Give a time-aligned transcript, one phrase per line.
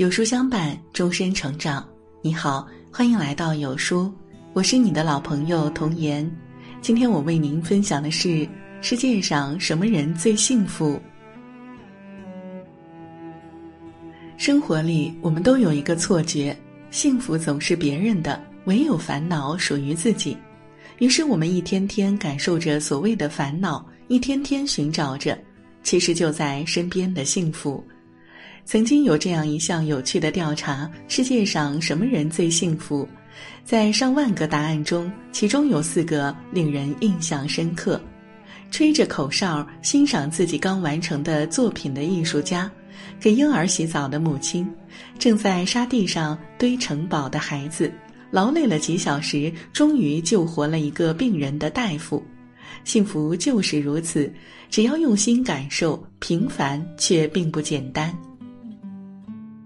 [0.00, 1.86] 有书相伴，终身成长。
[2.22, 4.10] 你好，欢迎来到有书，
[4.54, 6.26] 我是你的老朋友童言。
[6.80, 8.48] 今天我为您分享的是：
[8.80, 10.98] 世界上什么人最幸福？
[14.38, 16.56] 生活里，我们都有一个错觉，
[16.90, 20.34] 幸福总是别人的，唯有烦恼属于自己。
[20.98, 25.38] 于是，我们一天天感受着所谓的烦恼，一天天寻找着，
[25.82, 27.84] 其实就在身边的幸福。
[28.64, 33.08] 曾经有这样一项有趣的调查：世界上什么人最幸福？
[33.64, 38.00] 在上万个答案中，其中有四个令人印象深刻：
[38.70, 42.70] 吹着口哨欣赏自己刚完成的作品的艺术家，
[43.18, 44.68] 给婴儿洗澡的母亲，
[45.18, 47.92] 正在沙地上堆城堡的孩子，
[48.30, 52.22] 劳累了几小时终于救活了一个病人的大夫。
[52.84, 54.32] 幸福就是如此，
[54.70, 58.16] 只要用心感受，平凡却并不简单。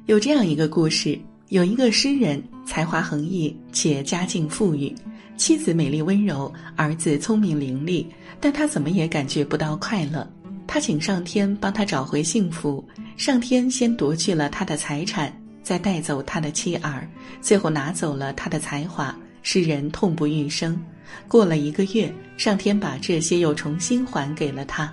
[0.06, 4.94] 有这样一个故事：有一个诗人，才华横溢且家境富裕，
[5.38, 8.04] 妻子美丽温柔，儿子聪明伶俐，
[8.38, 10.30] 但他怎么也感觉不到快乐。
[10.66, 17.08] 他请上天帮他找回幸福，上天先夺去了他的财产，再带走他的妻儿，
[17.40, 19.16] 最后拿走了他的才华。
[19.42, 20.78] 诗人痛不欲生。
[21.26, 24.92] 过了一个月，上天把这些又重新还给了他。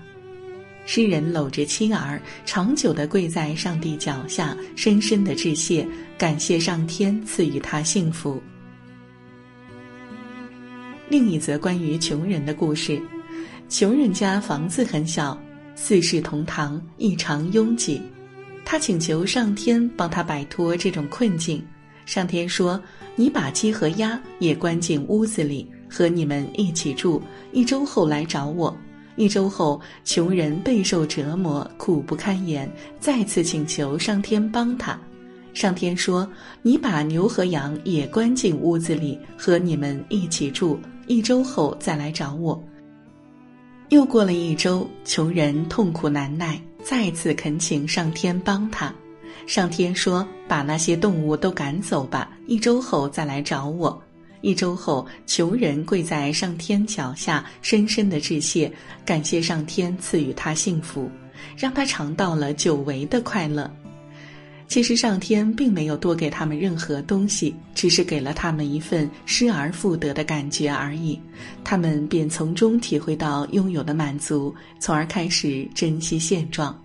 [0.86, 8.42] 诗人搂着妻儿，长久地跪在上帝脚下，深深地致谢，感谢上天赐予他幸福。
[11.08, 13.02] 另一则关于穷人的故事：
[13.70, 15.40] 穷人家房子很小，
[15.76, 18.02] 四世同堂，异常拥挤。
[18.66, 21.64] 他请求上天帮他摆脱这种困境。
[22.06, 22.82] 上天说
[23.16, 28.76] ：“你把鸡和鸭也关进屋子里，和你们一起住，一周后来找我。”
[29.16, 35.00] 一周后，穷人备受折磨，苦不堪言，再次请求上天帮他。
[35.54, 36.28] 上天说
[36.64, 40.80] ：“你把牛和羊也关进屋子里，和你们一起住。
[41.08, 42.62] 一周后再来找我。”
[43.90, 48.94] 又过了一周，穷人痛苦难耐，再次恳请上天帮他。
[49.46, 54.02] 上天说：“把那些动物都赶走吧，一周后再来找我。”
[54.42, 58.72] 一周后，穷人跪在上天脚下，深深的致谢，
[59.06, 61.10] 感谢上天赐予他幸福，
[61.56, 63.72] 让他尝到了久违的快乐。
[64.68, 71.20] 其实，上天并没有多给他们任何东西，只是给了他们一份失而复得的感觉而已。
[71.62, 76.81] 他们便从中体会到拥有的满足，从而开始珍惜现状。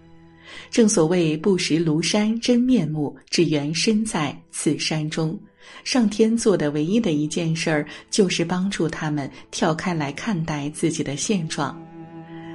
[0.71, 5.39] 正所谓不识庐山真面目，只缘身在此山中。
[5.83, 11.77] 上天做的唯一的一件事儿，就是帮助他们跳开来看待自己的现状。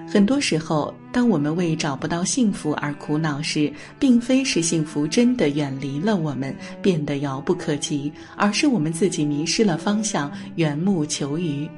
[0.08, 11.70] 很多时候，当我们为找不到幸福而苦恼时，并非是幸福真的远离了我们，变得遥不可及，而是我们自己迷失了方向，缘木求鱼。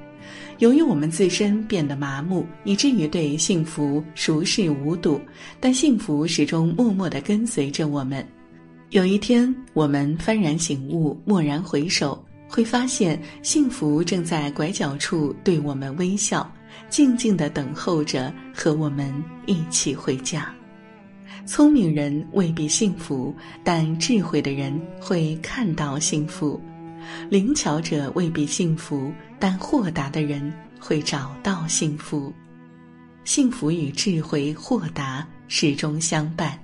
[0.60, 5.20] 由于我们自身变得麻木，以至于对幸福熟视无睹，
[5.60, 8.26] 但幸福始终默默地跟随着我们。
[8.92, 16.50] 有一天，我们幡然醒悟，蓦然回首，会发现幸福正在拐角处对我们微笑，
[16.90, 19.12] 静静地等候着和我们
[19.48, 20.54] 一起回家。
[21.46, 26.58] 聪明人未必幸福，但智慧的人会看到幸福；
[27.30, 32.34] 灵巧者未必幸福，但豁达的人会找到幸福。
[33.24, 36.60] 幸福与智慧、豁达始终相伴，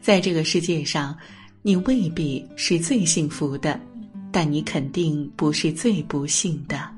[0.00, 1.16] 在这个世界上。
[1.60, 3.78] 你未必是最幸福的，
[4.30, 6.97] 但你肯定不是最不幸的。